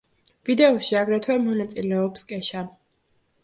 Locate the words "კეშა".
2.33-2.69